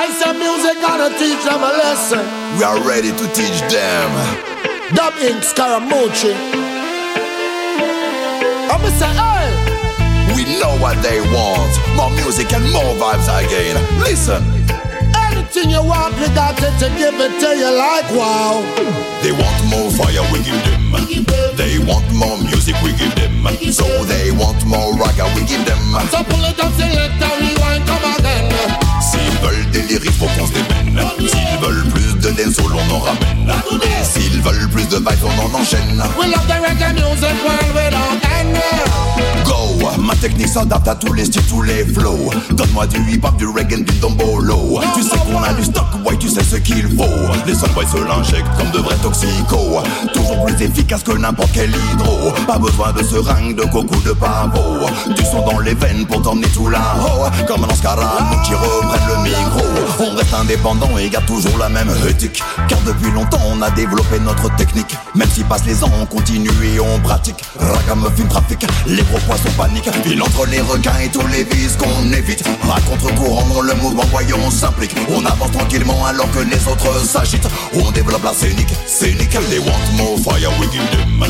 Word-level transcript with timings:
I 0.00 0.08
said 0.08 0.32
music 0.32 0.80
gotta 0.80 1.12
teach 1.20 1.44
them 1.44 1.60
a 1.60 1.76
lesson. 1.76 2.24
We 2.56 2.64
are 2.64 2.80
ready 2.88 3.12
to 3.12 3.26
teach 3.36 3.60
them. 3.68 4.08
Dub 4.96 5.12
Inc. 5.20 5.44
Scaramucci. 5.44 6.32
I'm 8.72 8.80
say, 8.96 9.12
hey. 9.12 9.52
We 10.32 10.48
know 10.56 10.72
what 10.80 10.96
they 11.04 11.20
want. 11.20 11.72
More 12.00 12.08
music 12.16 12.50
and 12.56 12.64
more 12.72 12.96
vibes 12.96 13.28
again. 13.28 13.76
Listen. 14.00 14.40
Anything 15.28 15.68
you 15.68 15.84
want, 15.84 16.16
we 16.16 16.32
got 16.32 16.56
it 16.56 16.72
to 16.80 16.88
give 16.96 17.20
it 17.20 17.36
to 17.44 17.50
you 17.60 17.68
like 17.68 18.08
wow. 18.16 18.64
They 19.20 19.32
want 19.36 19.60
more 19.68 19.92
fire, 19.92 20.24
we 20.32 20.40
give 20.40 20.56
them. 20.64 20.96
They 21.60 21.76
want 21.76 22.08
more 22.16 22.40
music, 22.40 22.74
we 22.80 22.96
give 22.96 23.14
them. 23.20 23.44
So 23.68 23.84
they 24.08 24.32
want 24.32 24.64
more 24.64 24.96
raga, 24.96 25.28
we 25.36 25.44
give 25.44 25.60
them. 25.68 25.76
So 26.08 26.24
pull 26.24 26.40
it 26.48 26.58
up, 26.58 26.69
plus 34.70 34.88
de 34.88 34.96
vibes, 34.96 35.24
on 35.24 35.28
en 35.28 35.60
enchaîne. 35.60 36.02
We 36.18 36.26
love 36.28 36.46
the 36.46 36.60
reggae 36.60 36.92
music 36.94 37.36
world 37.44 37.74
without 37.74 38.24
end. 38.38 38.56
Go, 39.44 39.69
ma 39.98 40.14
technique 40.16 40.48
s'adapte 40.48 40.88
à 40.88 40.94
tous 40.94 41.12
les 41.12 41.24
styles, 41.24 41.42
tous 41.46 41.62
les 41.62 41.84
flows. 41.84 42.30
Donne-moi 42.50 42.86
du 42.86 42.98
hip-hop, 43.12 43.36
du 43.36 43.46
reggae, 43.46 43.84
du 43.84 43.98
dombolo. 43.98 44.80
Tu 44.94 45.02
sais 45.02 45.16
qu'on 45.18 45.42
a 45.42 45.52
du 45.54 45.64
stock, 45.64 45.84
ouais, 46.04 46.16
tu 46.16 46.28
sais 46.28 46.42
ce 46.44 46.56
qu'il 46.56 46.88
faut. 46.96 47.04
Les 47.46 47.54
soundboys 47.54 47.86
se 47.86 47.98
l'injectent 47.98 48.56
comme 48.58 48.70
de 48.70 48.78
vrais 48.78 48.96
toxicos. 48.96 49.82
Toujours 50.12 50.44
plus 50.44 50.62
efficace 50.62 51.02
que 51.02 51.12
n'importe 51.12 51.50
quel 51.52 51.70
hydro. 51.70 52.32
Pas 52.46 52.58
besoin 52.58 52.92
de 52.92 53.02
seringue, 53.02 53.56
de 53.56 53.62
coco, 53.62 53.96
de 54.04 54.12
pavot. 54.12 54.86
Du 55.14 55.24
son 55.24 55.44
dans 55.44 55.58
les 55.60 55.74
veines 55.74 56.06
pour 56.06 56.22
t'emmener 56.22 56.48
tout 56.48 56.68
là-haut. 56.68 57.30
Comme 57.46 57.64
un 57.64 57.74
scaramouche 57.74 58.46
qui 58.46 58.54
reprennent 58.54 59.08
le 59.08 59.22
micro. 59.22 59.66
On 60.00 60.16
reste 60.16 60.34
indépendant 60.34 60.96
et 60.98 61.08
garde 61.08 61.26
toujours 61.26 61.58
la 61.58 61.68
même 61.68 61.90
éthique. 62.08 62.42
Car 62.68 62.78
depuis 62.86 63.10
longtemps, 63.12 63.40
on 63.52 63.60
a 63.62 63.70
développé 63.70 64.18
notre 64.20 64.54
technique. 64.56 64.96
Même 65.14 65.28
si 65.32 65.42
passent 65.44 65.66
les 65.66 65.82
ans, 65.84 65.90
on 66.00 66.06
continue 66.06 66.50
et 66.64 66.80
on 66.80 66.98
pratique. 67.00 67.42
Ragamuffin 67.58 68.26
trafic, 68.26 68.66
les 68.86 69.02
gros 69.02 69.18
poissons 69.26 69.52
Il 70.06 70.22
entre 70.22 70.46
les 70.46 70.60
requins 70.60 70.98
et 71.02 71.08
tous 71.08 71.26
les 71.28 71.44
vices 71.44 71.76
qu'on 71.76 72.12
évite. 72.12 72.42
À 72.64 72.80
contre-courant 72.80 73.62
le 73.62 73.74
mouvement, 73.74 74.04
voyons, 74.10 74.38
on 74.44 74.50
s'implique. 74.50 74.94
On 75.10 75.24
avance 75.24 75.52
tranquillement 75.52 76.04
alors 76.06 76.30
que 76.32 76.40
les 76.40 76.66
autres 76.68 77.04
s'agitent. 77.06 77.48
On 77.74 77.90
développe 77.90 78.24
la 78.24 78.32
scénique, 78.32 78.72
scénique. 78.86 79.30
They 79.48 79.58
want 79.58 79.96
more 79.96 80.18
fire, 80.18 80.50
we 80.58 80.68
give 80.70 80.88
them. 80.90 81.24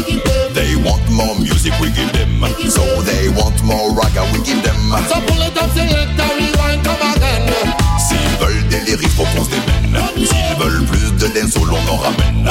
They 0.55 0.75
want 0.77 1.01
more 1.11 1.39
music, 1.39 1.73
we 1.81 1.89
give 1.95 2.11
them. 2.13 2.47
So 2.69 2.83
they 3.03 3.29
want 3.29 3.63
more 3.63 3.95
raga, 3.95 4.23
we 4.33 4.43
give 4.43 4.63
them. 4.63 4.97
So 5.09 5.21
pull 5.27 5.43
it 5.43 5.57
up, 5.57 5.71
select 5.75 6.19
and 6.19 6.33
rewind, 6.39 6.83
come 6.83 7.15
again. 7.15 7.53
S'ils 7.99 8.37
veulent 8.41 8.69
des 8.69 8.81
lyrics, 8.81 9.11
faut 9.11 9.25
qu'on 9.35 9.45
se 9.45 9.51
démène. 9.51 10.01
S'ils 10.17 10.57
veulent 10.59 10.85
plus 10.87 11.13
de 11.13 11.27
dancehall, 11.29 11.71
on 11.71 11.93
en 11.93 11.97
ramène. 11.97 12.51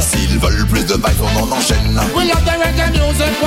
S'ils 0.00 0.38
veulent 0.38 0.66
plus 0.66 0.84
de 0.84 0.94
vibes, 0.94 1.22
on 1.22 1.42
en 1.42 1.56
enchaîne. 1.56 2.00
We 2.14 2.26
love 2.26 2.44
the 2.44 2.56
reggae 2.58 2.90
music 2.92 3.39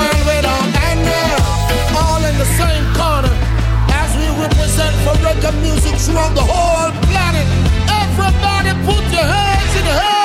reggae 5.44 5.60
music 5.60 5.96
throughout 6.00 6.34
the 6.34 6.42
whole 6.42 6.90
planet. 7.08 7.46
Everybody 7.88 8.72
put 8.86 9.04
your 9.12 9.24
hands 9.24 9.76
in 9.76 9.84
the 9.84 9.92
air. 9.92 10.24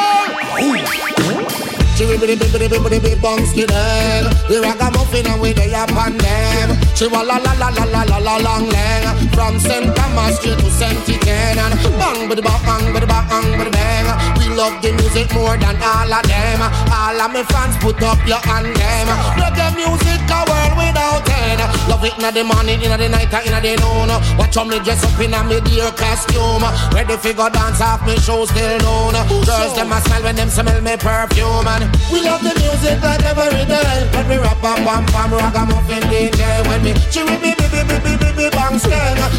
Bong 3.22 3.40
skinhead 3.46 4.24
The 4.48 4.62
ragamuffin 4.64 5.28
and 5.28 5.42
we 5.42 5.54
dey 5.54 5.74
upon 5.74 6.18
them 6.18 6.68
She 6.96 7.08
wa 7.08 7.22
la 7.22 7.36
la 7.38 7.52
la 7.60 7.68
la 7.70 7.84
la 7.84 8.04
la 8.04 8.18
la 8.18 8.38
long 8.38 8.70
leg 8.70 9.04
From 9.36 9.60
St. 9.60 9.94
Thomas 9.96 10.40
to 10.40 10.56
St. 10.72 10.96
Etienne 11.10 11.60
And 11.60 11.76
bang 12.00 12.30
bidi 12.30 12.42
bang 12.42 12.62
bang 12.64 12.86
bidi 12.96 13.08
bang 13.08 13.48
bidi 13.60 13.72
bang 13.76 14.08
We 14.40 14.46
love 14.56 14.82
the 14.82 14.94
music 14.94 15.34
more 15.36 15.58
than 15.58 15.76
all 15.84 16.14
of 16.14 16.24
them 16.24 16.62
All 16.96 17.20
of 17.20 17.32
me 17.34 17.44
fans 17.52 17.76
put 17.84 18.02
up 18.04 18.20
your 18.26 18.40
hand 18.48 18.72
them 18.80 19.08
Reggae 19.36 19.68
music 19.76 20.24
a 20.32 20.40
world 20.48 20.74
without 20.80 21.19
end 21.48 21.62
Love 21.88 22.04
it 22.06 22.14
inna 22.18 22.32
the 22.32 22.44
morning, 22.44 22.82
inna 22.82 22.98
the 22.98 23.10
night, 23.10 23.34
inna 23.46 23.60
the 23.62 23.74
noon. 23.82 24.12
Watch 24.38 24.56
how 24.56 24.64
me 24.64 24.80
dress 24.80 25.04
up 25.04 25.20
inna 25.20 25.44
me 25.44 25.60
dear 25.62 25.92
costume. 25.96 26.66
Ready 26.94 27.18
fi 27.18 27.34
go 27.34 27.50
dance 27.50 27.82
off 27.82 28.06
me 28.06 28.16
show 28.20 28.46
still 28.46 28.78
known. 28.80 29.16
Girls 29.46 29.76
them 29.76 29.92
a 29.92 30.02
smile 30.02 30.24
when 30.24 30.36
them 30.36 30.50
smell 30.50 30.82
me 30.82 30.98
perfume 30.98 31.68
And 31.68 31.84
we 32.12 32.22
love 32.22 32.42
the 32.44 32.54
music 32.60 33.02
like 33.02 33.24
every 33.24 33.66
day 33.66 34.10
When 34.14 34.28
we 34.30 34.38
rap 34.38 34.62
bam 34.62 34.84
bam 34.84 35.06
bam 35.08 35.32
ragamuffin 35.32 36.04
DJ 36.12 36.42
When 36.68 36.84
me 36.84 36.94
with 36.94 37.42
me 37.42 37.59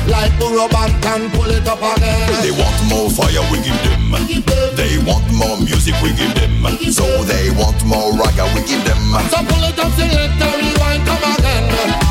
Like 0.06 0.32
can 1.00 1.30
pull 1.30 1.50
it 1.50 1.66
up 1.66 1.80
again 1.80 2.42
They 2.42 2.50
want 2.50 2.78
more 2.88 3.10
fire, 3.10 3.42
we 3.50 3.58
give 3.62 3.78
them. 3.84 4.12
They 4.76 4.98
want 5.06 5.26
more 5.32 5.56
music, 5.58 5.94
we 6.02 6.12
give 6.14 6.34
them. 6.34 6.64
So 6.92 7.04
they 7.24 7.50
want 7.50 7.84
more 7.84 8.12
raga, 8.12 8.44
we 8.54 8.62
give 8.66 8.84
them. 8.84 9.00
So 9.30 9.38
pull 9.44 9.64
it 9.64 9.78
up, 9.78 9.92
select 9.96 10.40
and 10.40 10.56
rewind, 10.60 11.06
come 11.06 11.24
again 11.34 11.66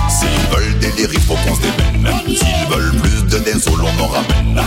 S'ils 0.09 0.45
veulent 0.51 0.79
des 0.79 0.91
lyrics, 0.97 1.25
faut 1.25 1.35
qu'on 1.35 1.55
se 1.55 1.61
démène. 1.61 2.09
S'ils 2.27 2.67
veulent 2.69 2.95
plus 3.01 3.23
de 3.25 3.39
dancehall, 3.39 3.81
on 3.81 4.03
en 4.03 4.07
ramène. 4.07 4.61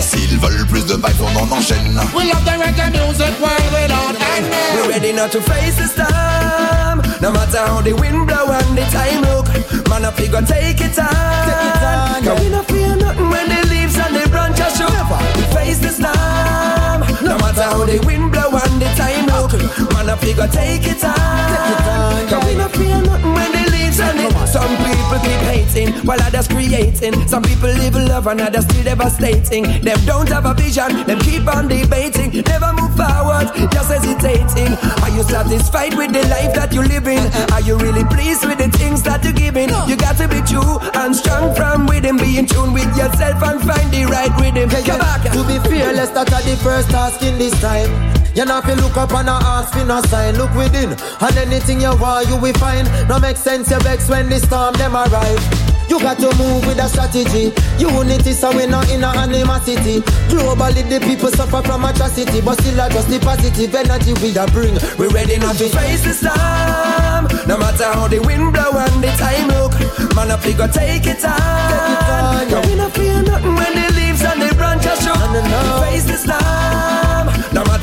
S'ils 0.00 0.38
veulent 0.38 0.66
plus 0.66 0.84
de 0.86 0.94
vibes, 0.94 1.22
on 1.22 1.38
en 1.38 1.56
enchaîne. 1.56 2.00
We 2.14 2.24
love 2.26 2.44
the 2.44 2.58
reggae 2.58 2.90
music 2.92 3.34
world 3.40 3.68
without 3.72 4.16
end 4.36 4.46
We're 4.74 4.88
ready 4.88 5.12
now 5.12 5.28
to 5.28 5.40
face 5.40 5.76
the 5.76 5.88
storm. 5.88 7.07
No 7.20 7.32
matter 7.32 7.58
how 7.58 7.80
the 7.80 7.92
wind 7.94 8.26
blow 8.26 8.46
and 8.52 8.78
the 8.78 8.84
time 8.94 9.22
look, 9.22 9.48
man 9.88 10.04
up 10.04 10.18
we 10.18 10.28
go 10.28 10.40
take 10.40 10.80
it 10.80 10.98
on. 10.98 12.22
Cause 12.22 12.40
we 12.40 12.48
no 12.48 12.62
fear 12.62 12.94
nothing 12.96 13.28
when 13.30 13.48
the 13.48 13.66
leaves 13.68 13.98
and 13.98 14.14
the 14.14 14.28
branches 14.30 14.76
shook. 14.78 14.92
We 15.36 15.42
face 15.54 15.78
the 15.80 15.90
storm. 15.90 17.00
No 17.26 17.36
matter 17.38 17.62
how 17.62 17.84
the 17.84 17.98
wind 18.06 18.30
blow 18.30 18.50
and 18.54 18.80
the 18.80 18.88
time 18.94 19.26
look, 19.34 19.52
man 19.92 20.08
up 20.10 20.22
we 20.22 20.32
go 20.32 20.46
take 20.46 20.86
it 20.86 21.02
on. 21.02 22.28
Cause 22.28 22.44
we 22.46 22.54
no 22.54 22.68
fear 22.68 23.02
nothing 23.02 23.32
when 23.34 23.50
the 23.52 23.57
some 23.98 24.76
people 24.86 25.18
keep 25.26 25.42
hating 25.50 25.92
while 26.06 26.22
others 26.22 26.46
creating. 26.46 27.26
Some 27.26 27.42
people 27.42 27.68
live 27.68 27.94
love 27.94 28.26
and 28.28 28.40
others 28.40 28.64
still 28.64 28.84
devastating. 28.84 29.64
Them 29.82 29.98
don't 30.06 30.28
have 30.28 30.46
a 30.46 30.54
vision, 30.54 31.04
them 31.04 31.18
keep 31.18 31.46
on 31.48 31.66
debating. 31.66 32.30
Never 32.46 32.72
move 32.74 32.94
forward, 32.94 33.50
just 33.72 33.90
hesitating. 33.90 34.78
Are 35.02 35.10
you 35.10 35.22
satisfied 35.24 35.94
with 35.96 36.12
the 36.12 36.22
life 36.28 36.54
that 36.54 36.72
you're 36.72 36.86
living? 36.86 37.18
Are 37.52 37.60
you 37.60 37.76
really 37.78 38.04
pleased 38.04 38.46
with 38.46 38.58
the 38.58 38.70
things 38.78 39.02
that 39.02 39.24
you're 39.24 39.32
giving? 39.32 39.70
You 39.88 39.96
got 39.96 40.16
to 40.18 40.28
be 40.28 40.40
true 40.46 40.78
and 40.94 41.14
strong 41.14 41.54
from 41.54 41.86
within. 41.86 42.16
Be 42.18 42.38
in 42.38 42.46
tune 42.46 42.72
with 42.72 42.90
yourself 42.96 43.42
and 43.42 43.60
find 43.62 43.90
the 43.90 44.06
right 44.06 44.30
rhythm. 44.38 44.70
Come 44.70 44.98
back. 44.98 45.22
To 45.32 45.42
be 45.42 45.58
fearless, 45.68 46.10
that's 46.10 46.30
the 46.44 46.56
first 46.62 46.90
task 46.90 47.22
in 47.22 47.38
this 47.38 47.58
time. 47.60 48.17
You 48.34 48.44
not 48.44 48.64
fi 48.64 48.74
look 48.74 48.96
up 48.96 49.12
and 49.12 49.28
ask 49.28 49.72
for 49.72 49.84
no 49.84 50.00
sign. 50.02 50.36
Look 50.36 50.54
within, 50.54 50.92
and 50.92 51.36
anything 51.36 51.80
you 51.80 51.96
want, 51.96 52.28
you 52.28 52.36
will 52.36 52.54
find. 52.54 52.86
No 53.08 53.18
make 53.18 53.36
sense, 53.36 53.70
you 53.70 53.78
vex 53.80 54.08
when 54.08 54.28
the 54.28 54.38
storm 54.38 54.74
them 54.74 54.94
arrive. 54.94 55.68
You 55.88 55.98
got 56.00 56.18
to 56.18 56.28
move 56.36 56.66
with 56.66 56.78
a 56.78 56.88
strategy. 56.88 57.50
Unity, 57.78 58.32
so 58.32 58.54
we 58.54 58.66
not 58.66 58.90
in 58.90 59.02
a 59.02 59.08
animosity. 59.08 60.00
Globally, 60.28 60.84
the 60.88 61.00
people 61.00 61.30
suffer 61.30 61.62
from 61.62 61.84
atrocity, 61.84 62.42
but 62.42 62.60
still, 62.60 62.80
I 62.80 62.90
just 62.90 63.08
the 63.08 63.18
positive 63.18 63.74
energy 63.74 64.12
we 64.20 64.36
a 64.36 64.46
bring. 64.52 64.76
We're 64.98 65.08
ready 65.08 65.38
now 65.38 65.52
to 65.52 65.68
face 65.68 66.04
the 66.04 66.12
storm. 66.12 67.48
No 67.48 67.56
matter 67.56 67.84
how 67.84 68.06
the 68.06 68.20
wind 68.20 68.52
blow 68.52 68.70
and 68.76 69.02
the 69.02 69.08
time 69.16 69.48
look, 69.48 69.72
man 70.14 70.30
up 70.30 70.44
we 70.44 70.52
go 70.52 70.68
take 70.68 71.06
it 71.06 71.24
on. 71.24 72.50
Cause 72.50 72.66
we 72.68 72.76
no 72.76 72.90
fear 72.90 73.22
nothing 73.22 73.54
when 73.54 73.72
the 73.72 73.88
leaves 73.96 74.22
and 74.22 74.42
the 74.42 74.54
branches 74.54 75.00
shook. 75.00 75.16
We 75.16 75.88
face 75.88 76.04
the 76.04 76.18
storm. 76.20 77.07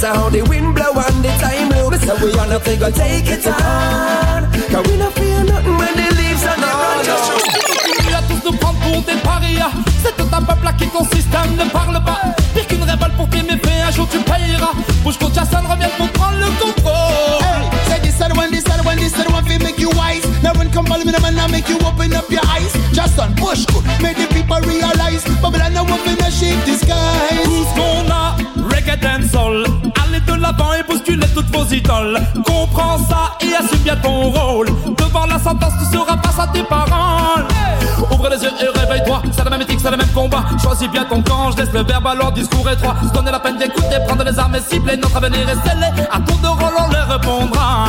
No 0.05 0.11
matter 0.11 0.21
how 0.21 0.29
the 0.29 0.41
wind 0.43 0.75
blow 0.75 0.93
and 0.93 1.25
the 1.25 1.33
time 1.41 1.69
look, 1.73 2.21
we 2.21 2.29
man 2.37 2.51
up 2.53 2.67
we 2.67 2.77
go 2.77 2.91
take 2.91 3.25
it 3.25 3.47
on. 3.47 4.45
Cause 4.69 4.85
we 4.85 4.97
no 5.01 5.09
fear 5.09 5.43
nothing 5.43 5.77
when 5.81 5.93
the 5.97 6.05
leaves 6.13 6.45
and 6.45 6.61
the 6.61 6.69
branches 6.69 7.25
shook. 7.25 7.55
à 8.13 8.21
tous 8.29 8.45
nous 8.45 8.55
prendre 8.57 8.79
pour 8.81 9.01
des 9.01 9.19
parias 9.23 9.71
C'est 10.03 10.15
tout 10.15 10.29
un 10.31 10.43
peuple 10.43 10.67
à 10.67 10.73
qui 10.73 10.87
ton 10.89 11.03
système 11.05 11.55
ne 11.57 11.65
parle 11.71 12.03
pas 12.05 12.21
Pire 12.53 12.67
qu'une 12.67 12.83
révolte 12.83 13.15
pour 13.17 13.27
tes 13.29 13.41
méfaits, 13.41 13.81
un 13.87 13.91
jour 13.91 14.07
tu 14.11 14.19
payeras 14.19 14.73
Bouge 15.03 15.17
qu'on 15.17 15.33
Jason 15.33 15.65
revient 15.67 15.89
pour 15.97 16.07
prendre 16.09 16.37
le 16.37 16.51
contrôle 16.61 17.65
Say 17.89 17.99
this 18.03 18.21
and 18.21 18.37
when 18.37 18.51
this 18.51 18.63
and 18.69 18.85
when 18.85 18.97
this 18.99 19.17
and 19.17 19.33
one 19.33 19.43
fi 19.43 19.57
make 19.57 19.79
you 19.79 19.89
wise. 19.97 20.23
Now 20.43 20.53
when 20.53 20.69
come 20.69 20.85
follow 20.85 21.03
me, 21.03 21.11
the 21.11 21.19
man, 21.21 21.39
I 21.39 21.47
make 21.49 21.67
you 21.67 21.77
open 21.81 22.13
up 22.13 22.29
your 22.29 22.45
eyes. 22.45 22.73
Just 22.93 23.17
on 23.19 23.33
push 23.35 23.65
good, 23.65 23.83
make 24.01 24.17
the 24.17 24.27
people 24.33 24.59
realize. 24.61 25.25
Babylon 25.41 25.73
now 25.73 25.85
up 25.85 26.05
in 26.05 26.17
a 26.21 26.29
shape 26.29 26.63
disguise. 26.63 26.74
Et 30.77 30.83
bousculez 30.83 31.27
toutes 31.33 31.55
vos 31.55 31.65
idoles. 31.65 32.19
Comprends 32.45 32.97
ça 33.07 33.37
et 33.41 33.55
assume 33.55 33.79
bien 33.79 33.95
ton 33.95 34.29
rôle. 34.29 34.67
Devant 34.97 35.25
la 35.25 35.39
sentence 35.39 35.73
tu 35.79 35.97
seras 35.97 36.17
face 36.21 36.39
à 36.39 36.47
tes 36.47 36.63
paroles. 36.63 37.45
Ouvre 38.11 38.29
les 38.29 38.43
yeux 38.43 38.51
et 38.61 38.79
réveille-toi. 38.79 39.21
C'est 39.31 39.43
la 39.43 39.49
même 39.49 39.61
éthique, 39.61 39.79
c'est 39.81 39.91
le 39.91 39.97
même 39.97 40.11
combat. 40.13 40.43
Choisis 40.61 40.89
bien 40.89 41.05
ton 41.05 41.21
camp, 41.21 41.51
je 41.51 41.57
laisse 41.57 41.71
le 41.71 41.83
verbe 41.83 42.07
à 42.07 42.15
leur 42.15 42.31
discours 42.31 42.69
étroit. 42.69 42.95
Se 43.03 43.13
donner 43.13 43.31
la 43.31 43.39
peine 43.39 43.57
d'écouter, 43.57 43.97
prendre 44.05 44.23
les 44.23 44.37
armes 44.37 44.55
et 44.55 44.61
cibler 44.61 44.97
Notre 44.97 45.15
avenir 45.15 45.47
est 45.47 45.69
scellé, 45.69 45.87
à 46.11 46.19
tour 46.19 46.37
de 46.39 46.47
rôle 46.47 46.73
on 46.77 46.89
les 46.89 47.13
répondra. 47.13 47.85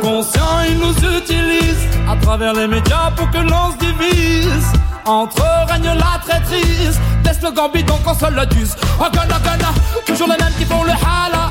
Conscient, 0.00 0.60
ils 0.68 0.78
nous 0.78 0.94
utilisent 1.18 1.88
À 2.08 2.16
travers 2.16 2.52
les 2.54 2.68
médias 2.68 3.10
pour 3.16 3.28
que 3.30 3.38
l'on 3.38 3.72
se 3.72 3.78
divise. 3.78 4.72
Entre 5.04 5.42
règne 5.68 5.94
la 5.94 6.20
traîtrise. 6.24 7.00
Des 7.24 7.34
slogans 7.34 7.70
bidons 7.72 7.98
qu'on 8.04 8.14
se 8.14 8.30
le 8.30 8.46
duse 8.46 8.76
gonna 8.98 9.38
gonna 9.42 9.72
Toujours 10.06 10.28
les 10.28 10.36
mêmes 10.42 10.54
qui 10.58 10.64
font 10.64 10.84
le 10.84 10.92
hala. 10.92 11.50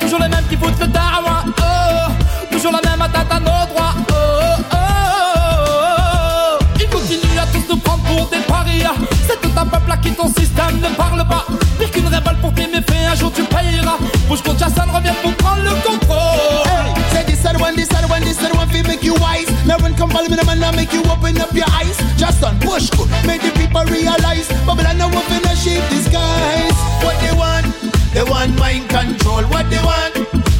Toujours 0.00 0.20
les 0.20 0.28
mêmes 0.28 0.44
qui 0.48 0.56
foutent 0.56 0.78
le 0.80 0.86
dawa 0.86 1.44
oh. 1.46 2.12
Toujours 2.50 2.72
la 2.72 2.80
même 2.90 3.00
attaque 3.00 3.30
à 3.30 3.40
nos 3.40 3.66
droits. 3.72 3.94
Oh, 4.10 4.14
oh, 4.72 4.76
oh, 6.60 6.64
Ils 6.80 6.88
continuent 6.88 7.38
à 7.38 7.46
tous 7.46 7.68
nous 7.68 7.78
prendre 7.78 8.02
pour 8.04 8.28
des 8.28 8.38
parias. 8.46 8.94
C'est 9.26 9.40
tout 9.40 9.50
un 9.56 9.66
peuple 9.66 9.90
à 9.90 9.96
qui 9.96 10.12
ton 10.12 10.28
système 10.28 10.80
ne 10.80 10.88
parle 10.96 11.26
pas. 11.26 11.44
Pire 11.78 11.90
qu'une 11.90 12.06
révolte 12.06 12.40
pour 12.40 12.52
tes 12.54 12.66
méfaits 12.66 13.06
Un 13.10 13.14
jour 13.14 13.32
tu 13.34 13.42
payeras. 13.44 13.98
Bouge 14.28 14.42
contre 14.42 14.58
Jason 14.58 14.90
revient 14.92 15.14
pour 15.22 15.34
prendre 15.36 15.62
le 15.62 15.70
contrôle. 15.86 16.66
Hey, 16.66 16.92
Say 17.12 17.24
this 17.24 17.44
and 17.46 17.60
one, 17.60 17.74
this 17.76 17.88
and 17.90 18.08
one, 18.10 18.22
this 18.22 18.42
and 18.44 18.54
one 18.56 18.68
Fi 18.68 18.82
make 18.82 19.02
you 19.02 19.14
wise. 19.14 19.48
When 19.82 19.94
come 19.94 20.10
follow 20.10 20.28
me 20.28 20.36
man 20.46 20.60
Now 20.60 20.72
make 20.72 20.92
you 20.92 21.02
open 21.10 21.40
up 21.40 21.52
your 21.54 21.66
eyes. 21.80 21.96
Just 22.16 22.42
on 22.44 22.58
push 22.60 22.90
Make 23.26 23.42
the 23.42 23.50
people 23.58 23.84
realize. 23.84 24.48
Babylon 24.66 24.98
now 24.98 25.08
up 25.08 25.30
in 25.30 25.44
a 25.44 25.56
shape 25.56 25.82
disguise. 25.90 26.76
What 27.02 27.18
they 27.20 27.32
want 27.36 27.51
They 28.12 28.22
want 28.22 28.58
mind 28.58 28.88
control 28.88 29.42
What 29.48 29.70
they 29.70 29.82
want? 29.82 30.14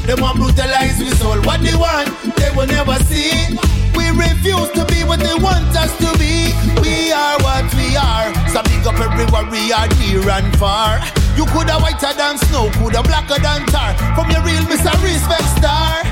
They 0.07 0.15
want 0.15 0.37
brutalize 0.37 0.99
we 0.99 1.11
soul 1.21 1.41
What 1.43 1.61
they 1.61 1.75
want? 1.77 2.09
They 2.37 2.51
will 2.57 2.67
never 2.67 2.97
see. 3.05 3.59
We 3.95 4.09
refuse 4.11 4.71
to 4.73 4.85
be 4.87 5.05
what 5.05 5.21
they 5.21 5.35
want 5.35 5.77
us 5.77 5.93
to 5.99 6.19
be. 6.19 6.53
We 6.81 7.13
are 7.13 7.37
what 7.45 7.69
we 7.75 7.95
are. 7.97 8.33
So 8.49 8.63
big 8.63 8.87
up 8.87 8.99
everywhere 8.99 9.45
we 9.51 9.73
are 9.73 9.89
near 10.01 10.29
and 10.31 10.57
far. 10.57 10.99
You 11.37 11.45
coulda 11.47 11.77
whiter 11.79 12.13
than 12.17 12.39
snow 12.39 12.71
Coulda 12.73 13.03
blacker 13.03 13.41
than 13.41 13.67
tar. 13.67 13.95
From 14.17 14.31
your 14.31 14.43
real 14.43 14.65
Mr. 14.65 14.93
Respect 15.05 15.49
Star. 15.59 16.03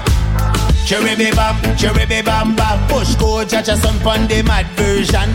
Cherry 0.87 1.15
bam, 1.33 1.77
cherry 1.77 2.05
bam 2.23 2.57
bam. 2.57 2.89
Push 2.89 3.15
go 3.17 3.45
judge 3.45 3.69
a 3.69 3.77
son 3.77 3.99
pon 4.01 4.27
the 4.29 4.43
mad 4.43 4.67
version. 4.77 5.31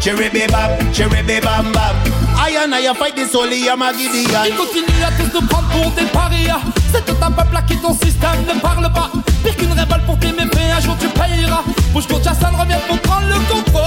Cherry 0.00 0.28
bam, 0.30 0.92
cherry 0.92 1.22
bam 1.22 1.72
bam 1.72 2.23
I 2.46 2.62
and 2.62 2.74
I 2.74 2.92
fight 2.92 3.16
this 3.16 3.32
holy 3.32 3.66
I'm 3.70 3.80
a 3.80 3.90
Gideon. 3.94 4.44
Ils 4.44 4.54
continuent 4.54 5.02
à 5.02 5.10
tous 5.16 5.32
nous 5.32 5.46
prendre 5.46 5.66
pour 5.68 5.90
des 5.92 6.04
parias. 6.12 6.60
C'est 6.92 7.04
tout 7.06 7.16
un 7.22 7.30
peuple 7.30 7.56
à 7.56 7.62
qui 7.62 7.74
ton 7.78 7.94
système 7.94 8.44
ne 8.46 8.60
parle 8.60 8.92
pas. 8.92 9.10
Pire 9.42 9.56
qu'une 9.56 9.72
révolte 9.72 10.04
pour 10.04 10.18
tes 10.18 10.30
méfaits 10.30 10.70
Un 10.76 10.80
jour 10.80 10.94
tu 11.00 11.08
payeras. 11.08 11.62
Bouge 11.94 12.06
go 12.06 12.20
Jason 12.22 12.52
revient 12.52 12.76
pour 12.86 12.98
prendre 13.00 13.28
le 13.28 13.40
contrôle. 13.50 13.80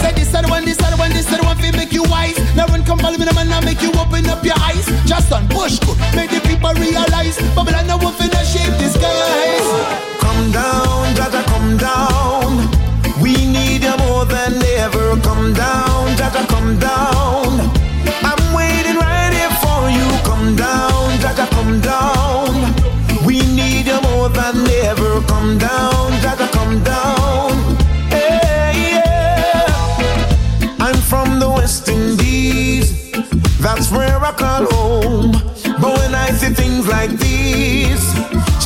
Say 0.00 0.12
this 0.14 0.34
and 0.34 0.48
one, 0.48 0.64
this 0.64 0.78
and 0.80 0.98
one, 0.98 1.10
this 1.12 1.30
and 1.30 1.44
one 1.44 1.58
Fi 1.58 1.70
make 1.76 1.92
you 1.92 2.04
wise. 2.04 2.40
Now 2.56 2.66
when 2.68 2.82
come 2.84 2.98
follow 3.00 3.18
me 3.18 3.26
the 3.26 3.34
man 3.34 3.50
Now 3.50 3.60
make 3.60 3.82
you 3.82 3.92
open 4.00 4.24
up 4.30 4.42
your 4.42 4.56
eyes. 4.64 4.88
Just 5.04 5.30
on 5.30 5.46
push 5.48 5.78
go 5.80 5.92
Make 6.16 6.30
the 6.30 6.40
people 6.40 6.72
realize. 6.72 7.36
Babylon 7.54 7.86
now 7.86 8.00
up 8.00 8.18
in 8.24 8.32
a 8.32 8.42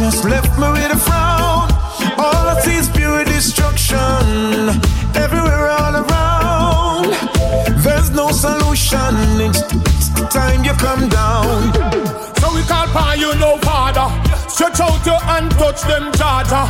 just 0.02 0.24
left 0.24 0.58
me 0.58 0.68
with 0.72 0.90
a 0.90 0.98
frown. 0.98 1.70
All 2.18 2.46
I 2.52 2.60
see 2.64 2.74
is 2.74 2.88
pure 2.88 3.24
destruction 3.24 4.02
everywhere, 5.14 5.68
all 5.70 5.94
around. 6.02 7.10
There's 7.84 8.10
no 8.10 8.32
solution. 8.32 9.14
It's, 9.46 9.62
time 10.34 10.64
you 10.64 10.72
come 10.72 11.08
down. 11.08 11.72
So 12.40 12.52
we 12.54 12.62
call 12.62 12.88
upon 12.90 13.20
you, 13.20 13.32
no 13.36 13.58
father. 13.58 14.08
Stretch 14.48 14.80
out 14.80 15.06
your 15.06 15.20
hand, 15.20 15.52
touch 15.52 15.82
them, 15.82 16.10
Jaja. 16.18 16.62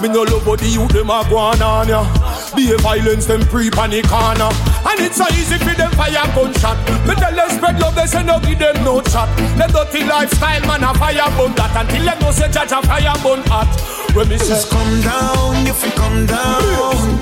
Me 0.00 0.08
no 0.08 0.22
love 0.22 0.42
how 0.44 0.56
the 0.56 0.66
youth 0.66 0.92
them 0.92 1.10
a 1.10 1.24
go 1.30 1.36
on 1.36 1.88
ya. 1.88 2.29
Be 2.56 2.72
a 2.72 2.78
violence 2.78 3.26
them 3.26 3.42
pre 3.46 3.70
panic 3.70 4.06
corner. 4.08 4.50
And 4.82 5.00
it's 5.00 5.16
so 5.16 5.26
easy 5.30 5.58
for 5.58 5.74
them 5.74 5.90
fire 5.92 6.26
gunshot. 6.34 6.76
Me 7.06 7.14
tell 7.14 7.34
them 7.34 7.50
spread 7.50 7.78
love, 7.78 7.94
they 7.94 8.06
say 8.06 8.22
no 8.24 8.40
give 8.40 8.58
them 8.58 8.82
no 8.84 9.00
chat. 9.00 9.28
The 9.56 9.66
dirty 9.70 10.04
lifestyle 10.04 10.60
man 10.66 10.82
a 10.82 10.92
fire 10.94 11.30
bun 11.36 11.54
that 11.54 11.74
until 11.76 12.04
them 12.04 12.18
know 12.18 12.32
say 12.32 12.48
Jaja 12.48 12.82
fire 12.82 13.14
bun 13.22 13.42
hot. 13.46 13.70
When 14.14 14.28
me 14.28 14.38
say 14.38 14.48
Just 14.48 14.70
come 14.70 15.00
down, 15.00 15.66
if 15.66 15.84
you 15.84 15.92
come 15.92 16.26
down. 16.26 17.20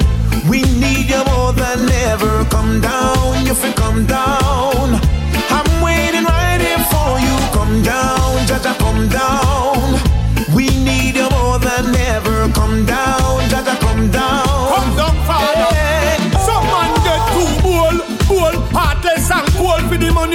We 0.49 0.63
need 0.63 1.11
you 1.11 1.23
more 1.25 1.53
than 1.53 1.91
ever. 2.09 2.45
Come 2.49 2.81
down, 2.81 3.47
if 3.47 3.63
you 3.63 3.73
come 3.75 4.07
down. 4.07 4.97
I'm 5.51 5.83
waiting 5.85 6.25
right 6.25 6.61
here 6.61 6.81
for 6.89 7.21
you. 7.21 7.37
Come 7.53 7.83
down, 7.83 8.47
Jaja, 8.47 8.79
come 8.79 9.09
down. 9.11 9.48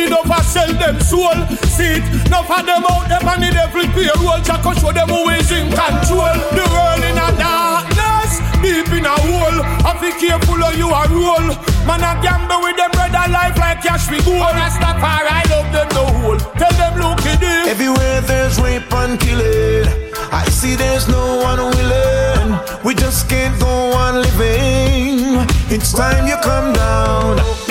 Money, 0.03 0.09
no 0.09 0.23
for 0.23 0.43
sell 0.43 0.71
them 0.73 0.99
soul. 1.01 1.47
See 1.67 1.99
it, 1.99 2.29
no 2.29 2.43
for 2.43 2.63
them 2.63 2.83
out, 2.89 3.07
them 3.07 3.27
and 3.27 3.43
the 3.43 3.51
devil 3.51 3.87
payroll. 3.93 4.41
Jack 4.43 4.63
show 4.77 4.91
them 4.91 5.09
who 5.09 5.29
is 5.29 5.51
in 5.51 5.69
control. 5.69 6.35
The 6.55 6.63
world 6.71 7.03
in 7.03 7.17
a 7.17 7.27
darkness, 7.37 8.39
deep 8.61 8.89
in 8.93 9.05
a 9.05 9.15
hole. 9.15 9.59
I 9.85 9.97
be 10.01 10.11
careful 10.19 10.59
how 10.61 10.71
you 10.71 10.89
are 10.89 11.07
roll. 11.09 11.47
Man, 11.85 12.03
I 12.03 12.19
gamble 12.21 12.61
with 12.63 12.77
them 12.77 12.91
brother 12.91 13.31
life 13.31 13.57
like 13.57 13.81
cash 13.81 14.09
we 14.09 14.21
go. 14.23 14.33
And 14.33 14.57
I 14.57 14.69
stop 14.69 14.97
her, 14.97 15.23
I 15.27 15.43
love 15.49 15.71
them 15.71 15.89
no 15.93 16.05
hole. 16.19 16.39
Tell 16.57 16.73
them 16.73 16.99
look 16.99 17.25
at 17.25 17.41
it. 17.41 17.69
Everywhere 17.69 18.21
there's 18.21 18.59
rape 18.59 18.91
and 18.93 19.19
killing. 19.19 19.87
I 20.31 20.45
see 20.49 20.75
there's 20.75 21.07
no 21.07 21.41
one 21.41 21.59
willing. 21.59 22.59
We 22.83 22.95
just 22.95 23.29
can't 23.29 23.57
go 23.59 23.67
on 23.67 24.21
living. 24.21 25.45
It's 25.69 25.93
time 25.93 26.27
you 26.27 26.35
come 26.37 26.73
down. 26.73 27.62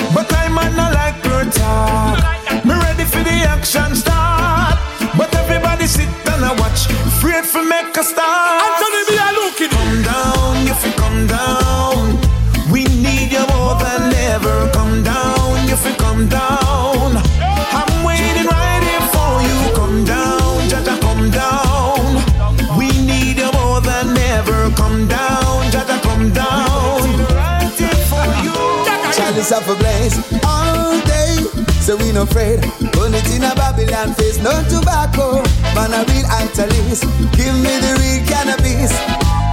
A 29.51 29.59
blaze 29.75 30.15
all 30.45 30.99
day. 31.03 31.35
So 31.83 31.97
we 31.97 32.13
no 32.13 32.23
afraid. 32.23 32.61
Burn 32.93 33.13
it 33.13 33.27
in 33.35 33.43
a 33.43 33.53
Babylon 33.53 34.13
face, 34.15 34.37
no 34.37 34.51
tobacco. 34.69 35.43
Man, 35.75 35.91
a 35.91 36.05
real 36.07 36.25
Angeles. 36.39 37.03
Give 37.35 37.53
me 37.59 37.73
the 37.83 37.91
real 37.99 38.23
cannabis. 38.25 38.93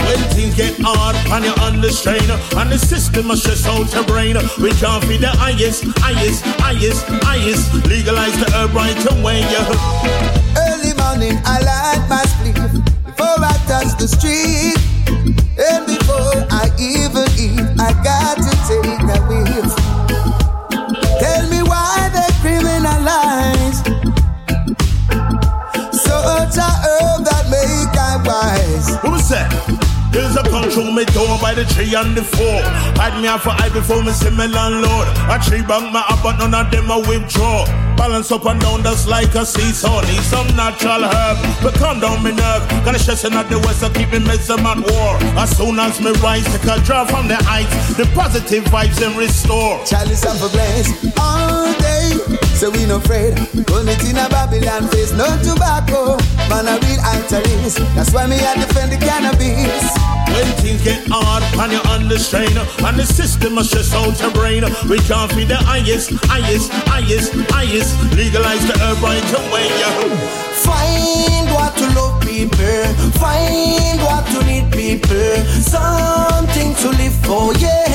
When 0.06 0.18
things 0.30 0.54
get 0.54 0.78
hard 0.80 1.16
and 1.34 1.44
you're 1.44 1.58
under 1.60 1.90
strain 1.90 2.30
And 2.56 2.70
the 2.72 2.78
system 2.78 3.26
must 3.26 3.42
stress 3.42 3.66
out 3.66 3.92
your 3.92 4.04
brain 4.04 4.34
We 4.58 4.70
can't 4.80 5.06
be 5.06 5.18
the 5.18 5.28
highest, 5.28 5.84
highest, 5.98 6.42
highest, 6.58 7.04
highest 7.22 7.74
Legalize 7.86 8.34
the 8.40 8.50
herb 8.56 8.74
right 8.74 8.96
away, 9.12 9.40
yeah 9.40 10.40
Early 10.56 10.94
morning, 10.94 11.38
I 11.44 11.60
light 11.60 12.06
my 12.08 12.24
sleep 12.40 12.56
before 13.20 13.44
I 13.44 13.52
touch 13.68 13.98
the 13.98 14.08
street. 14.08 14.76
And 15.60 15.86
before 15.86 16.46
I 16.50 16.72
even 16.78 17.28
eat, 17.36 17.60
I 17.78 17.92
got 18.02 18.40
to 18.40 18.52
take 18.64 19.00
a 19.04 19.20
whiff. 19.28 19.79
Criminalize 23.10 23.82
such 25.92 26.56
a 26.56 26.70
herb 26.86 27.24
that 27.24 27.46
make 27.50 27.96
I 27.98 28.22
wise. 28.24 28.96
Who 29.02 29.10
was 29.10 29.28
that? 29.30 29.50
There's 30.12 30.34
a 30.34 30.42
on 30.50 30.94
me 30.94 31.04
door 31.06 31.38
by 31.40 31.54
the 31.54 31.64
tree 31.64 31.94
and 31.94 32.16
the 32.16 32.22
four. 32.22 32.60
Hide 32.98 33.20
me 33.22 33.28
out 33.28 33.42
for 33.42 33.50
eye 33.50 33.70
before 33.72 34.02
me 34.02 34.10
see 34.10 34.30
me 34.30 34.48
landlord. 34.48 35.06
A 35.30 35.38
tree 35.38 35.62
bank 35.62 35.92
my 35.92 36.02
up, 36.08 36.22
but 36.22 36.36
none 36.38 36.54
of 36.54 36.70
them 36.70 36.90
I 36.90 36.98
withdraw. 36.98 37.64
Balance 37.96 38.32
up 38.32 38.44
and 38.46 38.60
down, 38.60 38.82
that's 38.82 39.06
like 39.06 39.34
a 39.36 39.46
seesaw. 39.46 40.00
Need 40.02 40.22
some 40.26 40.48
natural 40.56 41.04
herb, 41.04 41.38
but 41.62 41.74
calm 41.74 42.00
down 42.00 42.22
me 42.24 42.32
nerve. 42.32 42.66
Got 42.84 42.96
a 42.96 42.98
stressing 42.98 43.34
at 43.34 43.48
the 43.48 43.58
west, 43.60 43.80
so 43.80 43.90
keep 43.90 44.10
me 44.10 44.18
messing 44.18 44.66
at 44.66 44.78
war. 44.78 45.14
As 45.38 45.56
soon 45.56 45.78
as 45.78 46.00
me 46.00 46.10
rise, 46.18 46.44
take 46.50 46.66
a 46.66 46.80
draw 46.82 47.04
from 47.04 47.28
the 47.28 47.36
heights. 47.46 47.94
The 47.94 48.06
positive 48.14 48.64
vibes 48.64 48.98
and 49.04 49.16
restore. 49.16 49.78
Chalice 49.86 50.26
of 50.26 50.42
a 50.42 50.48
blaze 50.50 50.90
all 51.18 51.72
day. 51.78 51.89
So 52.60 52.70
we 52.70 52.84
no 52.84 52.96
afraid. 52.96 53.32
Run 53.72 53.88
it 53.88 54.04
in 54.04 54.20
a 54.20 54.28
Babylon 54.28 54.86
face, 54.92 55.12
no 55.16 55.24
tobacco. 55.40 56.20
Man, 56.52 56.68
a 56.68 56.76
real 56.84 57.00
antagonist. 57.16 57.78
That's 57.96 58.12
why 58.12 58.26
me 58.26 58.36
I 58.36 58.54
defend 58.60 58.92
the 58.92 58.98
cannabis. 59.00 59.88
When 60.28 60.44
things 60.60 60.84
get 60.84 61.00
hard 61.08 61.42
and 61.58 61.72
you're 61.72 61.86
under 61.88 62.16
strain 62.16 62.56
And 62.86 62.96
the 62.96 63.04
system 63.04 63.54
must 63.54 63.70
stress 63.70 63.92
out 63.92 64.14
your 64.20 64.30
brain 64.30 64.62
We 64.88 64.98
can't 65.00 65.34
be 65.34 65.44
the 65.44 65.56
highest, 65.56 66.12
highest, 66.30 66.70
highest, 66.86 67.32
highest 67.50 67.98
Legalize 68.14 68.64
the 68.68 68.78
herb 68.78 69.02
right 69.02 69.26
away 69.42 69.66
Find 70.62 71.50
what 71.50 71.74
to 71.78 71.86
love 71.98 72.22
people 72.22 72.86
Find 73.18 73.98
what 74.06 74.24
to 74.30 74.46
need 74.46 74.70
people 74.70 75.34
Something 75.66 76.76
to 76.76 76.88
live 76.90 77.16
for, 77.26 77.52
yeah 77.54 77.90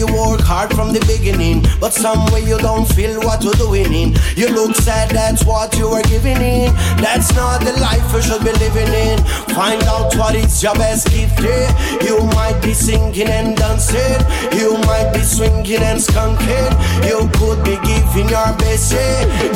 you 0.00 0.06
work 0.06 0.40
hard 0.40 0.72
from 0.72 0.92
the 0.96 1.00
beginning. 1.04 1.60
But 1.78 1.92
somewhere 1.92 2.40
you 2.40 2.56
don't 2.58 2.88
feel 2.88 3.20
what 3.20 3.44
you're 3.44 3.60
doing 3.60 3.92
in. 3.92 4.16
You 4.34 4.48
look 4.48 4.74
sad, 4.74 5.10
that's 5.10 5.44
what 5.44 5.76
you 5.76 5.88
are 5.88 6.02
giving 6.14 6.40
in. 6.40 6.72
That's 7.04 7.28
not 7.36 7.60
the 7.60 7.74
life 7.84 8.06
you 8.14 8.22
should 8.22 8.40
be 8.40 8.52
living 8.64 8.88
in. 8.88 9.18
Find 9.52 9.82
out 9.84 10.16
what 10.16 10.34
is 10.34 10.62
your 10.62 10.74
best 10.74 11.10
gift, 11.12 11.38
yeah. 11.44 11.68
You 12.00 12.24
might 12.32 12.58
be 12.62 12.72
singing 12.72 13.28
and 13.28 13.56
dancing. 13.56 14.20
You 14.56 14.78
might 14.88 15.12
be 15.12 15.20
swinging 15.20 15.84
and 15.84 16.00
skunking. 16.00 16.72
You 17.04 17.28
could 17.36 17.60
be 17.62 17.76
giving 17.84 18.28
your 18.32 18.50
best. 18.56 18.96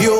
You 0.04 0.13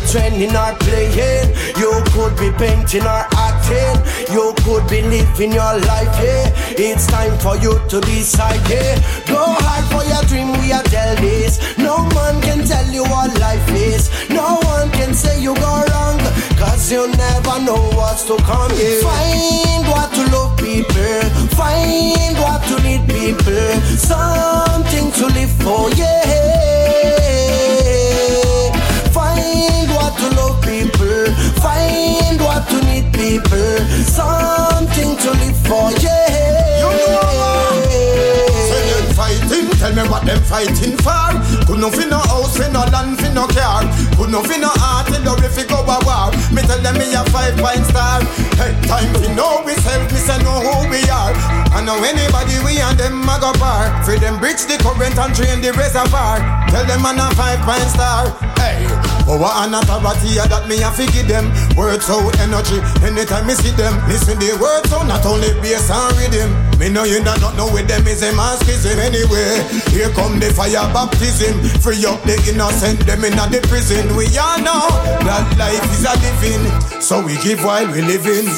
be 0.00 0.06
training 0.06 0.56
or 0.56 0.74
playing. 0.80 1.48
You 1.76 2.02
could 2.12 2.36
be 2.38 2.50
painting 2.58 3.02
or 3.02 3.24
acting. 3.36 3.96
You 4.32 4.54
could 4.64 4.88
be 4.88 5.02
living 5.02 5.52
your 5.52 5.78
life, 5.80 6.14
yeah. 6.22 6.52
It's 6.76 7.06
time 7.06 7.36
for 7.38 7.56
you 7.56 7.78
to 7.88 8.00
decide, 8.00 8.60
yeah. 8.68 8.96
Go 9.26 9.38
hard 9.38 9.84
for 9.90 10.04
your 10.08 10.22
dream, 10.24 10.52
we 10.60 10.72
are 10.72 10.82
tell 10.84 11.16
this. 11.16 11.58
No 11.78 12.04
man 12.14 12.40
can 12.42 12.64
tell 12.66 12.86
you 12.90 13.04
what 13.04 13.38
life 13.40 13.68
is. 13.70 14.10
No 14.30 14.58
one 14.62 14.90
can 14.92 15.14
say 15.14 15.40
you 15.40 15.54
go 15.54 15.84
wrong, 15.90 16.18
cause 16.58 16.90
you 16.92 17.08
never 17.08 17.60
know 17.60 17.80
what's 17.96 18.24
to 18.24 18.36
come. 18.38 18.70
Yeah. 18.76 19.02
Find 19.02 19.86
what 19.88 20.12
to 20.14 20.22
love 20.32 20.56
people, 20.58 21.22
find 21.56 22.36
what 22.38 22.62
to 22.68 22.82
need 22.82 23.06
people, 23.08 23.80
something 23.98 25.12
to 25.12 25.26
live 25.34 25.50
for, 25.62 25.90
yeah. 25.90 27.49
Fighting 40.50 40.98
for. 40.98 41.30
Could 41.64 41.78
no 41.78 41.88
fi 41.88 42.04
no 42.10 42.18
house, 42.18 42.58
fi 42.58 42.66
no 42.74 42.82
land, 42.90 43.16
fi 43.22 43.32
no 43.32 43.46
car. 43.46 43.86
Could 44.18 44.30
no 44.34 44.42
fi 44.42 44.58
no 44.58 44.70
if 45.50 45.54
fi 45.54 45.64
go 45.66 45.82
a 45.82 45.96
war. 46.04 46.30
Me 46.52 46.62
tell 46.62 46.80
them 46.82 46.98
me 46.98 47.12
a 47.14 47.22
five 47.30 47.56
point 47.56 47.84
star. 47.86 48.22
Hey, 48.58 48.74
time 48.86 49.12
fi 49.14 49.32
know 49.34 49.62
we 49.64 49.74
self, 49.80 50.10
me 50.10 50.18
say 50.18 50.38
know 50.42 50.58
who 50.60 50.90
we 50.90 51.00
are. 51.10 51.32
I 51.70 51.82
know 51.84 51.96
anybody 52.02 52.58
we 52.64 52.80
and 52.80 52.98
them 52.98 53.22
a 53.22 53.38
go 53.40 53.52
par. 53.58 53.90
For 54.04 54.18
them 54.18 54.38
bridge 54.38 54.66
the 54.66 54.76
current 54.82 55.18
and 55.18 55.32
drain 55.34 55.60
the 55.60 55.72
reservoir. 55.72 56.38
Tell 56.68 56.84
them 56.86 57.06
I'm 57.06 57.18
a 57.18 57.30
five 57.34 57.60
point 57.62 57.88
star. 57.90 58.30
Hey, 58.58 58.86
power 59.30 59.62
and 59.62 59.74
authority 59.78 60.42
that 60.42 60.66
me 60.66 60.82
a 60.82 60.90
fi 60.90 61.06
give 61.14 61.30
them. 61.30 61.46
Words 61.78 62.10
out 62.10 62.34
energy 62.42 62.82
anytime 63.06 63.46
me 63.46 63.54
see 63.54 63.70
them. 63.78 63.94
Listen 64.10 64.34
the 64.42 64.58
words 64.58 64.90
out 64.90 65.06
not 65.06 65.22
only 65.22 65.54
bass 65.62 65.86
and 65.86 66.10
rhythm. 66.18 66.50
Me 66.82 66.90
know 66.90 67.06
you 67.06 67.22
not 67.22 67.38
know 67.54 67.70
with 67.70 67.86
them 67.86 68.02
is 68.10 68.22
a 68.26 68.34
masochism 68.34 68.98
anyway. 68.98 69.62
Here 69.94 70.10
come 70.18 70.42
the 70.42 70.50
fire 70.50 70.82
baptism. 70.90 71.54
Free 71.78 72.02
up 72.06 72.18
the 72.26 72.34
innocent, 72.50 73.06
them 73.06 73.22
in 73.22 73.38
the 73.38 73.62
prison. 73.70 74.02
We 74.18 74.26
all 74.34 74.58
know 74.58 74.90
that 75.22 75.46
life 75.54 75.86
is 75.94 76.02
a 76.02 76.14
living, 76.18 76.64
so 77.00 77.22
we 77.22 77.38
give 77.46 77.62
while 77.62 77.86
we 77.86 78.02
living. 78.02 78.50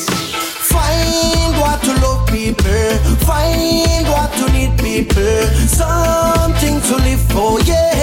Find 0.73 1.53
what 1.61 1.85
to 1.85 1.93
love 2.01 2.25
people, 2.33 2.97
find 3.29 4.09
what 4.09 4.33
to 4.41 4.49
need 4.57 4.73
people, 4.81 5.45
something 5.69 6.81
to 6.81 6.95
live 7.05 7.21
for, 7.29 7.61
yeah. 7.61 8.02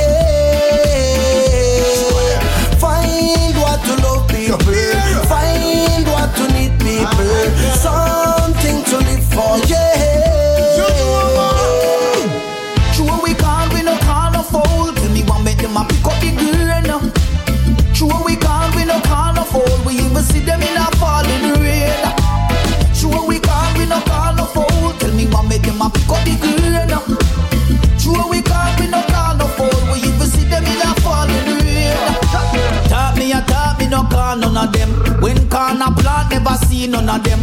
See 36.80 36.88
none 36.88 37.10
of 37.10 37.24
them. 37.24 37.40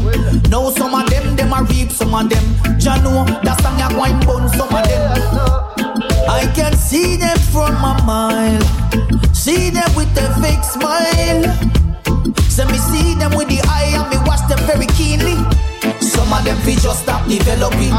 Know 0.51 0.71
some 0.71 0.95
of 0.95 1.09
them, 1.11 1.37
them 1.37 1.53
a 1.53 1.63
reap 1.65 1.91
some 1.91 2.15
of 2.15 2.29
them. 2.29 2.45
Jah 2.79 2.97
know 3.03 3.25
that 3.45 3.61
song 3.63 3.79
ya 3.79 3.89
going 3.89 4.19
bun 4.25 4.49
some 4.57 4.73
of 4.73 4.85
them. 4.89 5.03
I 6.29 6.51
can 6.55 6.75
see 6.77 7.17
them 7.17 7.39
from 7.53 7.77
a 7.77 7.93
mile. 8.05 8.65
See 9.35 9.71
them 9.71 9.91
with 9.97 10.17
a 10.17 10.27
fake 10.41 10.65
smile. 10.65 11.45
So 12.49 12.65
me 12.67 12.79
see 12.91 13.15
them 13.15 13.33
with 13.37 13.49
the 13.49 13.61
eye 13.69 13.93
and 13.97 14.09
me 14.11 14.19
watch 14.27 14.43
them 14.49 14.61
very 14.67 14.89
keenly. 14.99 15.37
Some 16.01 16.33
of 16.33 16.45
them 16.45 16.57
feel 16.65 16.79
just 16.81 17.03
stop 17.03 17.29
developing. 17.29 17.93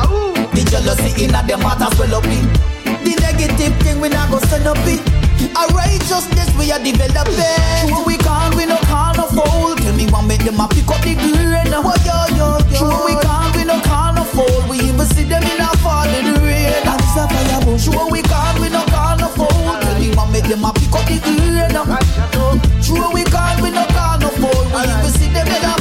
The 0.55 0.63
jealousy 0.69 1.23
in 1.23 1.31
them 1.31 1.61
heart 1.61 1.81
as 1.81 1.93
well 1.99 2.15
up 2.15 2.23
The 2.23 3.13
negative 3.21 3.73
thing 3.83 4.01
we 4.01 4.09
not 4.09 4.31
go 4.31 4.39
stand 4.39 4.67
up 4.67 4.77
it. 4.87 5.16
A 5.45 5.63
righteousness 5.73 6.49
we 6.57 6.71
are 6.71 6.81
developing. 6.81 7.87
Sure 7.87 8.03
we 8.05 8.17
can't, 8.17 8.55
we 8.55 8.65
no 8.65 8.77
call 8.89 9.13
no 9.15 9.25
fool. 9.29 9.75
Tell 9.75 9.93
me 9.95 10.05
what 10.07 10.23
make 10.25 10.43
them 10.43 10.59
a 10.59 10.67
pick 10.67 10.87
up 10.89 11.01
the 11.01 11.13
grain. 11.15 11.73
Oh, 11.73 11.93
yo, 12.05 12.17
yo, 12.37 12.57
yo. 12.69 12.77
Sure 12.77 13.05
we 13.05 13.13
can't, 13.21 13.55
we 13.55 13.63
no 13.63 13.79
call 13.81 14.13
no 14.13 14.23
fool. 14.23 14.61
We 14.69 14.79
even 14.81 15.05
see 15.13 15.23
them 15.23 15.43
in 15.43 15.61
a 15.61 15.69
falling 15.81 16.33
rain. 16.41 16.73
That 16.85 17.01
is 17.01 17.17
a 17.17 17.25
fire 17.29 17.61
bush. 17.65 17.85
Sure 17.85 18.09
we 18.09 18.21
can't, 18.21 18.59
we 18.59 18.69
no 18.69 18.83
call 18.89 19.17
no 19.17 19.27
fool. 19.29 19.47
Tell 19.47 19.99
me 19.99 20.09
what 20.15 20.29
make 20.31 20.45
them 20.45 20.65
a 20.65 20.73
pick 20.73 20.93
up 20.93 21.05
the 21.05 21.17
grain. 21.21 21.73
Sure 22.81 23.09
we 23.13 23.23
can't, 23.25 23.61
we 23.61 23.69
no 23.71 23.85
call 23.93 24.17
no 24.19 24.29
fool. 24.41 24.65
We 24.73 24.81
even 24.85 25.11
see 25.17 25.29
them 25.33 25.47
in 25.47 25.63
a 25.65 25.73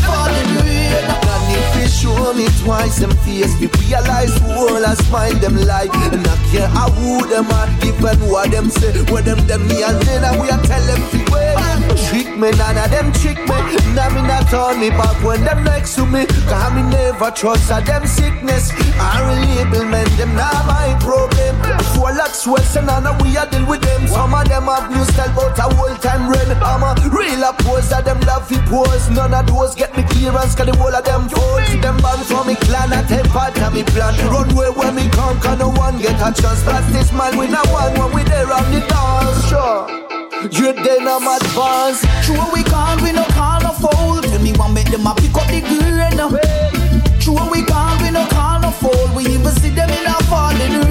twice 2.66 2.99
them 2.99 3.14
face, 3.23 3.54
we 3.61 3.68
realize 3.87 4.37
who 4.38 4.50
all 4.50 4.85
a 4.85 4.96
smile 5.06 5.35
them 5.35 5.56
like. 5.64 5.94
And 6.11 6.26
I 6.26 6.37
care 6.50 6.66
how 6.66 6.90
who 6.90 7.26
them 7.28 7.46
are, 7.46 7.70
even 7.87 8.18
what 8.28 8.50
them 8.50 8.68
say. 8.70 8.92
What 9.12 9.25
them 9.25 9.38
them 9.46 9.66
me 9.68 9.82
and 9.85 10.02
then 10.02 10.23
we 10.42 10.50
are 10.50 10.62
tell 10.66 10.85
them 10.90 11.00
to 11.11 11.32
wait. 11.32 11.75
Trick 12.16 12.32
me, 12.38 12.49
none 12.56 12.78
of 12.80 12.88
them 12.88 13.12
trick 13.12 13.37
me. 13.44 13.58
Now 13.92 14.08
me 14.08 14.25
not 14.25 14.49
turn 14.49 14.80
me 14.80 14.88
back 14.88 15.23
when 15.23 15.44
them 15.44 15.62
next 15.64 15.96
to 15.96 16.06
me. 16.06 16.25
Cause 16.49 16.73
me 16.73 16.80
never 16.88 17.30
trust 17.30 17.68
a 17.68 17.85
them 17.85 18.06
sickness. 18.06 18.73
I 18.96 19.20
label 19.37 19.85
men, 19.85 20.08
them 20.16 20.32
not 20.32 20.64
my 20.64 20.96
problem. 20.96 21.61
Before 21.76 22.16
locks 22.16 22.46
West 22.46 22.75
and 22.75 22.88
we 23.20 23.37
are 23.37 23.44
deal 23.44 23.68
with 23.68 23.82
them. 23.82 24.08
Some 24.08 24.32
of 24.32 24.49
them 24.49 24.64
have 24.64 24.88
new 24.88 25.04
style, 25.12 25.28
but 25.37 25.58
a 25.58 25.68
whole 25.76 25.94
time 25.96 26.25
run. 26.32 26.56
I'm 26.64 26.88
a 26.88 26.96
real 27.04 27.52
pose 27.61 27.90
that 27.90 28.06
them 28.06 28.20
love 28.20 28.49
fi 28.49 28.56
pose. 28.64 29.11
None 29.11 29.35
of 29.35 29.46
those 29.49 29.75
get 29.75 29.94
me 29.94 30.02
clearance, 30.04 30.54
cause 30.54 30.64
the 30.64 30.75
whole 30.75 30.96
of 30.96 31.04
them 31.04 31.28
folds. 31.28 31.68
Them 31.85 32.00
band 32.00 32.25
for 32.25 32.49
me 32.49 32.56
clan, 32.64 32.96
I 32.96 33.04
take 33.04 33.28
part 33.28 33.61
of 33.61 33.75
me 33.75 33.85
plan. 33.92 34.16
Runway 34.32 34.73
where 34.73 34.90
me 34.90 35.04
come, 35.11 35.38
cause 35.38 35.58
no 35.58 35.68
one 35.68 36.00
get 36.00 36.16
a 36.16 36.32
chance. 36.32 36.64
Plus 36.64 36.87
this 36.96 37.12
man, 37.12 37.37
we 37.37 37.46
not 37.46 37.68
one 37.68 37.92
when 38.00 38.08
we 38.16 38.25
there 38.25 38.50
on 38.50 38.73
the 38.73 38.80
dance. 38.88 39.49
Sure. 39.52 40.06
You 40.43 40.73
then 40.73 41.09
I'm 41.09 41.26
advanced. 41.26 42.05
Sure 42.23 42.47
we 42.52 42.62
can't, 42.62 43.00
we 43.00 43.12
no 43.12 43.25
call 43.33 43.61
no 43.62 43.73
fool. 43.73 44.21
Tell 44.23 44.40
me 44.40 44.52
what 44.52 44.69
make 44.69 44.90
them 44.90 45.07
a 45.07 45.14
pick 45.14 45.35
up 45.35 45.49
the 45.49 45.61
grain. 45.61 46.21
Uh. 46.21 47.19
Sure 47.19 47.50
we 47.50 47.62
can't, 47.64 48.02
we 48.02 48.11
no 48.11 48.26
call 48.28 48.61
no 48.61 48.71
fool. 48.71 49.14
We 49.16 49.25
even 49.26 49.52
see 49.57 49.71
them 49.71 49.90
in 49.90 50.07
a 50.07 50.14
falling 50.25 50.86